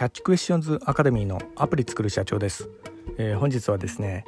[0.00, 2.70] キャッチクエスチョンズアカデミーのアプリ作る社長です、
[3.18, 4.24] えー、本日はですね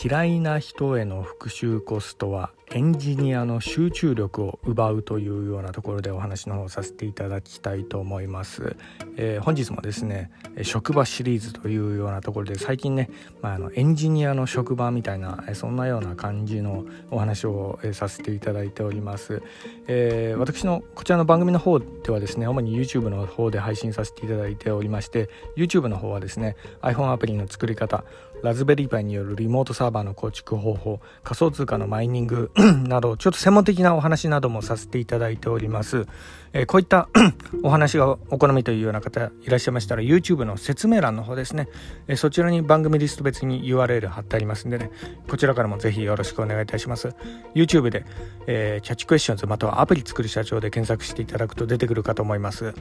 [0.00, 8.76] 嫌いな人への復習コストはエンジニアの集中力を奪うというようなところでお話の方させていただきたいと思います、
[9.16, 10.30] えー、本日もですね
[10.62, 13.10] 職場シリーズというようなところで最近ね、
[13.40, 19.42] まあ、あのエンジニアの職場みたいなそんなような感じのお話をさせていただいております、
[19.86, 28.04] えー、私のこちらの番組の方ではですね主に YouTube の方で配信させていただいておりまして YouTube の方はですね iPhone アプリの作り方
[28.42, 32.50] ラズベリーパイによるリモートサーバーの構築方法仮想通貨のマイニング
[32.88, 36.06] などちょっと専門的なお話などもさせていただいております、
[36.52, 37.08] えー、こういった
[37.62, 41.68] お話がお好みというような方いらっしゃいましたら YouTube の説明欄の方ですね、
[42.08, 44.90] え、そちらに番組リスト別に URL 貼ってありますんでね。
[45.28, 47.14] こちらからもぜひよろしくお願いいたします。
[47.54, 48.06] YouTube で、
[48.46, 52.74] えー、キャッチクエスチョンズまたはアプリ作る社長で検索していただくと出てくるかと思います。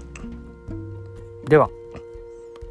[1.48, 1.70] では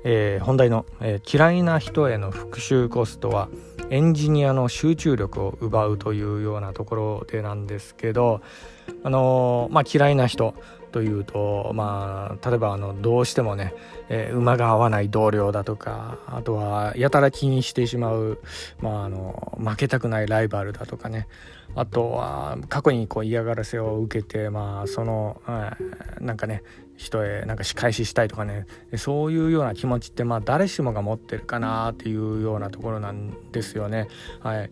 [0.03, 3.49] えー、本題の、えー、嫌いな人への復讐コストは
[3.91, 8.41] エンジニアの集中力を奪うというようなところでなんですけど、
[9.03, 10.55] あのー、まあ、嫌いな人
[10.91, 13.75] というと、まあ、例えばあのどうしてもね、
[14.09, 18.41] えー、馬が合わない同僚だとかあとはやたら気にしてしまう、
[18.81, 21.29] まあ、あの負けたくないライバルだとかね。
[21.77, 26.65] あとは過去にこう嫌がらせを受けて、まあ、その、えー、なんかね
[26.97, 28.67] 人へなんか仕返ししたいとかね。
[28.97, 34.09] そういうような気持ちってまあ誰しもが持ってるかなっていうようなところなんですよね。
[34.41, 34.71] はい、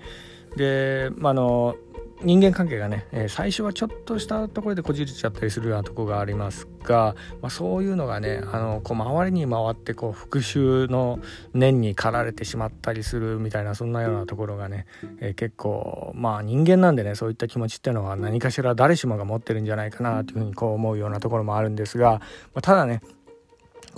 [0.56, 1.77] で、ま、あの
[2.22, 11.20] 人間関係がね、え、最初はちょっとしたところでこじれちゃったりするようなとこがありますが、まあ、そういうのがねあのこう周りに回ってこう復讐の
[11.55, 14.86] 念に駆られてしまったりするみたいなそんなようなところがね、
[15.20, 22.20] え、結構まあ人間なんでねそういった気持ちっていうのは何かしら誰しもが持ってるんじゃないかなというふうにこう思うようなところもあるんですが、ま
[22.56, 23.00] あ、ただね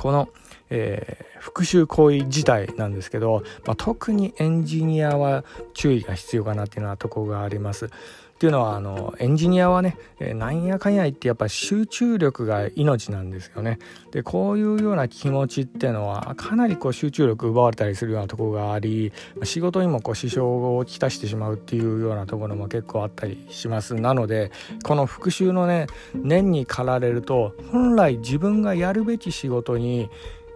[0.01, 0.31] この、
[0.71, 5.45] えー、復讐行為自体なんですけど、まあ、特にエンジニアは
[5.75, 7.91] 注意が必要かなっていうようなとこがあります。
[8.41, 13.79] っていうのはあのエンジニアはね、えー、なんやかんや言ってやっぱり集中力が命なんですよね。
[14.13, 19.13] でこういうような気持ちっていうのはかなりこう集中力奪われたりするようなところがあり
[19.43, 23.95] 仕事にもこう支障をきたしてしまうっていうようなところも結構あったりします。
[23.95, 24.53] なので
[24.85, 30.09] この復習のね念に駆られると本来自分がやるべき仕事に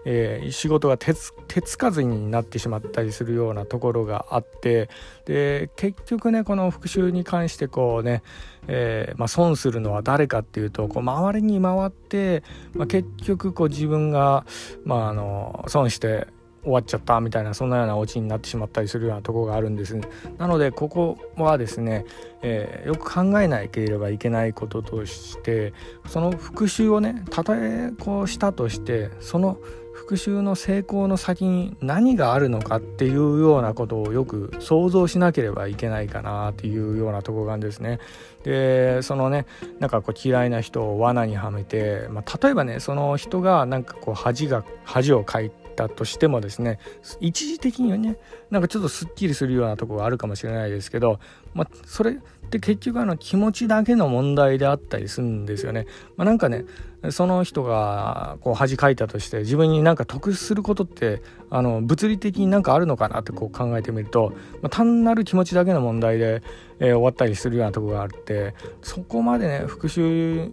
[0.04, 4.88] えー、仕事が手つかずになってしまったりするようなところがあって
[5.24, 8.22] で結局ねこの復習に関してこうね、
[8.68, 12.42] えー、まあ、損するのは誰かっていうとこう周りに回って、
[12.74, 14.44] まあ、結局こう自分が、
[14.84, 16.26] まあ、あの損して
[16.64, 19.94] 終わっちゃったみたいなそんなようなオチになってしまったりするようなところがあるんです。
[20.38, 22.06] なのでここはですね、
[22.42, 25.74] えー、よく考えなければいけないこととして
[26.06, 29.58] その復習をねたとえこうしたとしてその
[29.94, 38.00] 復習の成功の先に何があるのかっていうようなことをよく想像しなければいけないかなっていうようなとこがんですね。
[38.42, 39.46] でそのね
[39.78, 46.78] なんかこう嫌いな人を罠にはめて、まあ、例えばねその人がなんかこう恥が恥をかいたとしてもですね
[47.20, 48.16] 一時的にはね
[48.50, 51.20] なんかちょっとすっきりするようなとこがあるかもしれないですけど、
[51.54, 55.86] まあ、それって結局あの気持ちだけの問題であったりするんですよね。
[56.16, 56.64] まあ、なんかね
[57.10, 64.32] その人がこう恥かいたとして自分になんか得することってあの物理的になんかあるのかなってこう考えてみると、
[64.62, 66.42] まあ、単なる気持ちだけの問題で、
[66.78, 70.48] えー、終わったりするようなとこがあってそこまでね復讐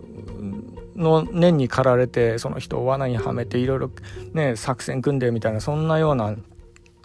[0.95, 3.91] の念に駆られてその人を罠にはめていろいろ
[4.33, 6.35] ね作戦組んでみたいなそんなような、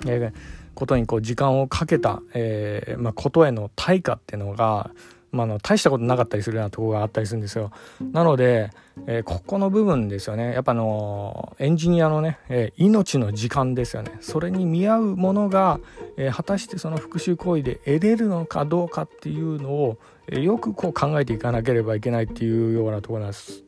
[0.07, 0.33] えー、
[0.77, 4.91] ことにこう時間をかけた、えーまあ、ことへの対価っていうのが
[5.37, 7.71] まあ、の大したことなかったりするようなとこがあったりするんですよ。
[8.13, 8.71] なので、
[9.07, 10.55] えー、ここの部分ですよね。
[10.55, 14.17] やっぱのエンジニアのね、えー、命の時間ですよね。
[14.21, 15.79] それに見合うものが、
[16.17, 19.99] えー、果たしてその復讐行為で得れるのかどうかっていうのを、
[20.29, 23.63] えよくこう考えていかなければいけないっていうようなところなんです。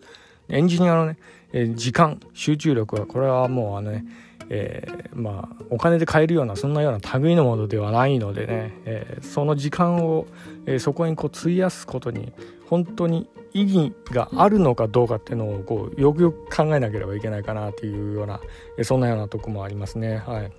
[0.49, 1.19] エンジニアのね、
[1.53, 4.05] え時間集中力はこれはもうあのね
[4.51, 10.27] えー、まあ、お金で買えるようなそんなような類のものではないのでね、えー、その時間を、
[10.67, 12.33] えー、そこにこう費やすことに
[12.69, 18.41] 本当に意義があるのかどうかっていうのをこうよくよく考えなければいけないかなっていうような、
[18.77, 20.19] えそんなようなとこもありますね。
[20.19, 20.53] はい、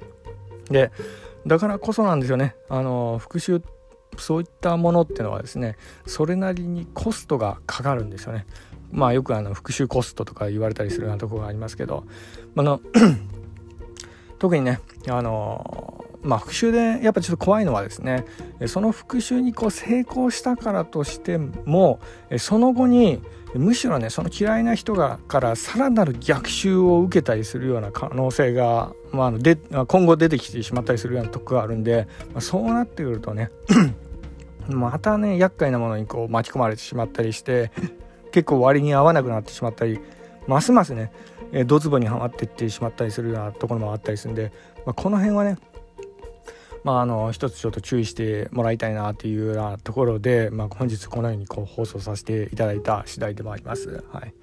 [0.71, 0.91] で
[1.45, 2.55] だからこそなんですよね。
[2.67, 3.61] あの復習
[4.17, 8.45] そういったものっていうのはですねそれなりにコストがかかるんですよね。
[8.91, 12.05] まあよくあの復習コストとか言われたりするようなとこがありますけど
[12.55, 12.81] まあの
[14.39, 18.25] 特にねあのまあ復讐でやっぱちょっと怖いのはですね
[18.67, 21.99] その復讐にこう成功したからとしても
[22.37, 23.21] その後に
[23.55, 29.55] むしろねその嫌いな人がからさらなる逆襲を受けたりするような可能性が、まあ、で
[29.87, 33.49] 今後出てきてしまったりするようなとこがあるんで、まあ、そうなってくるとね
[34.67, 37.71] またね厄介なものにこう巻き込まれてしまったりして
[38.31, 39.99] 結構割に合わなくなってしまったり
[40.47, 41.11] ますますね
[41.51, 44.51] えドツボにはまっていってしまったりするようなところもあったりするんで、
[44.85, 45.57] まあ、この辺はね
[46.83, 54.03] まあ、あの一つちょっと注意してもらいたいなというようなところで、まあ、本日このようにこう放送させていただいた次第でもあります。
[54.11, 54.33] はい、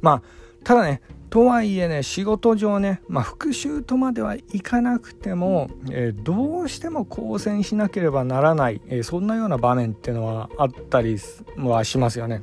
[0.00, 0.22] まあ
[0.62, 11.18] ただねとはいえね仕事上ね、まあ、復習とまではいかなくても、えー、どうしても交戦しなければならない、えー、そんなような場面っていうのはあったり
[11.56, 12.42] はしますよね。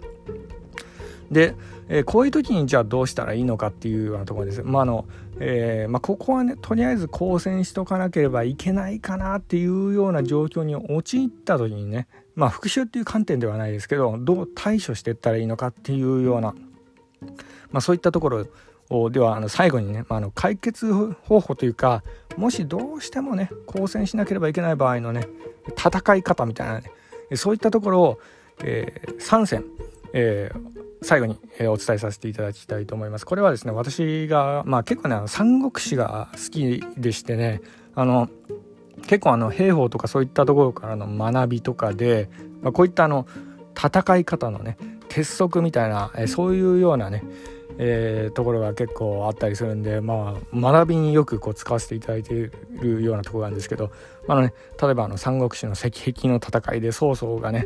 [1.32, 1.56] で、
[1.88, 4.62] えー、こういう時にじゃあどうしたらいいのかっていうようなところです。
[4.64, 5.06] まあの
[5.40, 16.54] えー、まあ、ここはねとりあえず交戦しとかなければいけないかなっていうような状況に陥った時にねまあ復讐っていう観点ではないですけどどう対処していったらいいのかっていうような、
[17.72, 22.04] まあ、そういったところではあの最後にね、まあ、の解決方法というか
[22.38, 25.28] もしどうしてもね交戦しなければいけない場合のね
[25.78, 26.92] 戦い方みたいなね
[27.36, 28.20] そういったところを、
[28.64, 29.66] えー、3選、
[30.14, 30.60] えー、
[31.02, 33.26] 最後に、えお伝えさせていただきたいと思います。
[33.26, 37.62] これはですね、私が、まあ結構ね、三国志が好きでしてね、
[37.96, 38.30] あの、
[39.08, 42.30] 結構あの、兵法とかそういったところからの学びとかで、
[42.62, 43.28] まあ、こういったあの、
[43.76, 44.78] 戦い方のね、
[45.08, 47.24] 鉄則みたいな、えそういうようなね、
[47.78, 52.50] えー、ところが結構あったりするんで、まあ、学びによくこう使わせていただいてい
[52.80, 53.92] るようなところなんですけど、
[54.28, 57.66] あのね、例えばあの三国志の石壁の戦いで曹操がね、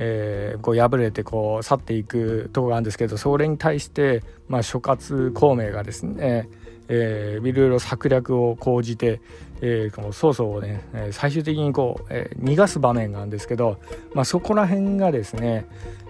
[0.00, 6.48] えー、こう敗れてこう去っていくとこがあるんですけどそれに対して、まあ、諸葛孔明がですね、
[6.88, 9.20] え、いろいろ策略を講じて、
[9.60, 13.80] えー、この曹操をね最終的にこう、えー、逃がす場面があるんですけど、
[14.14, 15.66] まあ、そこら辺がですね、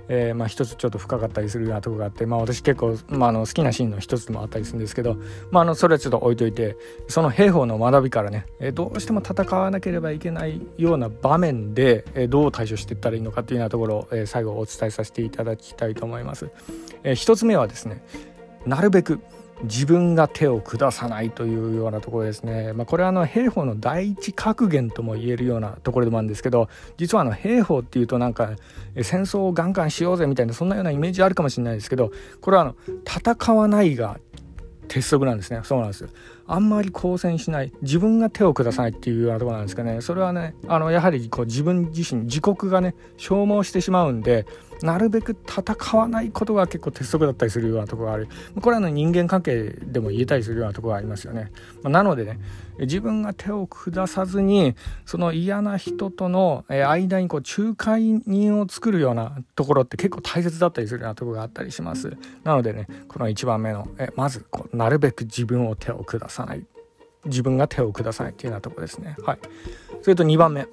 [0.08, 5.16] えー、まあ一つちょっと深かったりするようなとこがあって、まあ、私結構、まあ、の好きなシーンの一つでもあったりするんですけど、
[5.50, 6.76] まあ、あのそれはちょっと置いといて
[7.08, 16.50] その兵法の学びからね、えー、どうしても戦わなければいけないような場面で、えー、どう対処していったらいいのかっていうようなところを、え、最後お伝えさせていただきたいと思います。
[17.02, 18.02] えー、つ目はですね
[18.66, 19.20] なるべく
[19.64, 22.72] 自分が手を下さないというようなところですね。
[22.72, 28.50] まあ、これはあの兵法の第一格言とも言えるようなところでもあるんですけど実はあの兵法っていうとなんか
[29.02, 34.18] 戦争をガンガンしようぜみたいなそんなようなイメージあるかもしれないですけどこれはあの戦わないが
[34.88, 36.08] 鉄則なんですねそうなんです
[36.48, 37.72] あんまり交戦しない。
[37.82, 40.00] 自分が手を下さないっていうようなところなんですかね。
[40.00, 44.46] それはねあのやはりこう自分自身自国がね消耗してしまうんで
[44.82, 48.28] なるべく戦わないことが結構鉄則だったりするようなところがある。
[48.60, 51.50] これはの人間関係でも言えたりするようなところがありますよね、
[51.82, 52.38] まあ、なのでね
[52.78, 62.16] 自分が手を下さずにその嫌な人との間にこう仲介人を作るようなところって結構大切だったりするようなところがあったりします。
[62.44, 66.64] なのでねこの1番目のえまずこうなるべく自分を手を下ささない。
[67.24, 69.16] 自分が手を下さないっていうようなとこですね。
[69.22, 69.38] はい。
[70.02, 70.66] それと2番目。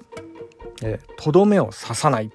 [1.16, 2.30] とどめを刺さない。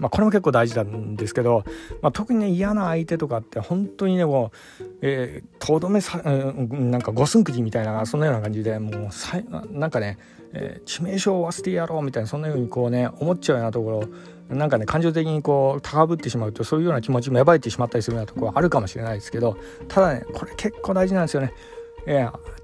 [0.00, 1.64] まあ、これも結構大事なんですけど、
[2.00, 4.50] まあ、特にね嫌な相手とかって本当にねも
[4.80, 9.40] うえ、とどめさ、なんか五寸釘みたいなそんなような感じでもうさ
[9.70, 10.18] なんかね、
[10.54, 19.56] えー、致命傷を忘れてやろうみたいなそんなようにこうね思っちゃうようなところなんかね感情的にこう高ぶってしまうとそういうような気持ち芽生えてしまったりするようなところはあるかもしれないですけど
[19.88, 21.52] ただねこれ結構大事なんですよね。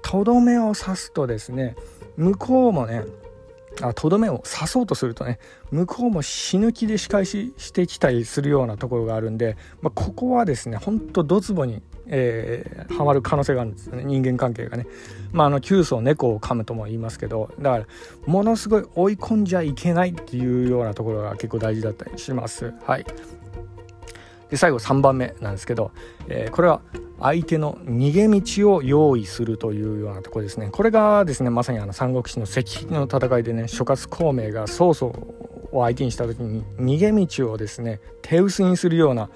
[0.01, 1.75] とどめを刺すとですね
[2.17, 3.03] 向こうもね
[3.95, 5.39] とどめを刺そうとするとね
[5.71, 14.85] 向こうも死ぬ気で仕返ししてきたりするようなところがあるんで、まあ、ここはですねほんとドツボに、えー、はまる可能性があるんですよね人間関係がね。
[15.31, 17.85] まあ、あの急須猫を噛むとも言いますけどだから
[18.25, 22.73] ものすごい追い込んじゃいけないっていうようなところが結構大事だったりします。
[22.83, 23.05] はい
[24.49, 25.91] で最後3番目なんですけど、
[26.27, 26.81] えー、これは
[27.19, 35.07] 相手の逃げ道を用意するというようなところですねこれがですねまさにあの三国志の石壁の戦いでね諸葛孔明が曹操
[35.71, 39.29] を相手にした時に逃げ道をですね手薄にするような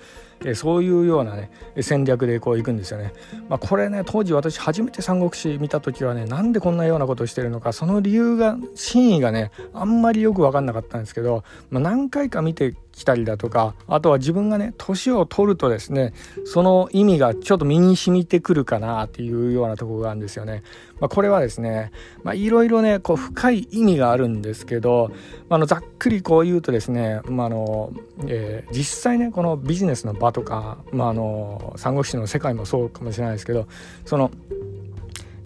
[0.45, 1.51] えそういうようなね
[1.81, 3.13] 戦略でこう行くんですよね。
[3.49, 16.13] まあ、これね当時私初めて三国志見た時はねなんでこんなようなことをしてるのかその理由が真意がねあんまりよく分かんなかったんですけど、まあ、何回か見てきたりだとかあとは自分がね年を取るとですね
[16.45, 20.63] その意味がちょっと身に染みてくるかなっていうようなところがあるんですよね。
[20.99, 21.91] まあ、これはですね
[22.33, 25.11] いろいろねこう深い意味があるんですけど
[25.49, 27.91] あのざっくりこう言うとですね、まあの
[28.27, 33.67] えー、実際ねこのビジネスの場とか、まあ、あの三国志の世界もそうかもしれないですけど
[34.05, 34.31] その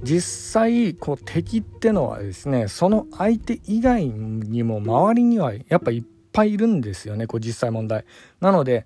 [0.03, 6.03] 実際こう敵ってのはですねその相手以外にも周りにはやっぱいっ
[6.37, 8.05] ぱいいるんですよねこう実際問題。
[8.39, 8.85] なので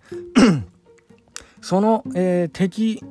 [1.61, 3.03] その、えー、敵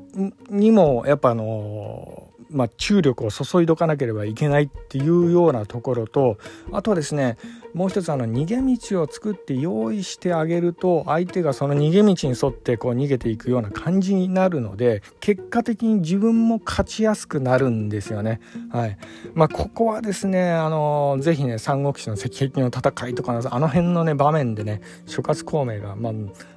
[0.49, 6.37] にもやっぱあのーまあ、注力を注いどかなければいけないっていうようなところと
[6.73, 7.37] あとはですね
[7.75, 18.41] もう一つあの逃げ道を作って用意してあげると相手がその逃げ道に沿ってこう逃げていくような感じになるので結果的に自分も勝ちやすくなるんですよね。
[18.71, 18.99] はい
[19.35, 26.12] まあ、ここはですねあのぜひね三国志の石壁の戦いとかあの辺のね場面でね諸葛孔明が、まあ、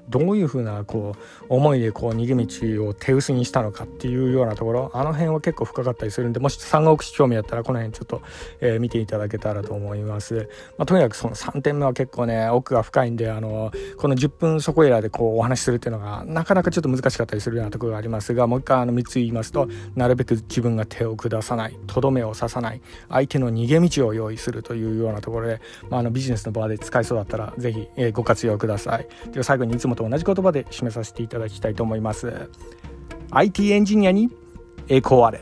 [0.10, 2.36] どういうふうなこう思いでこう逃げ
[2.76, 8.22] 道を手薄にしたのかっていうようなところあの辺は結構深かったりするんでもし三国志興味あったらこの辺ちょっと、
[8.60, 10.50] えー、見ていただけたらと思います。
[10.78, 29.08] まあ、とにかくその3点目は結構ね奥が深いんであのこの10分そこいらでこうお話しするっていうのがなかなかちょっと難しかったりするようなところがありますがもう一回あの3つ言いますとなるべく自分が手を下さないとどめを刺さない相手の逃げ道を用意するというようなところで、まあ、あのビジネスの場で使えそうだったら是非、え、ご活用ください。
[29.32, 32.50] では最後にいつもと同じ言葉で締めさせていただきたいと思います
[33.32, 34.30] IT エンジニアに
[34.88, 35.42] 栄光あれ